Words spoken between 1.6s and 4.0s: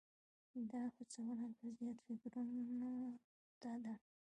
زیاتو فکرونو ته ده.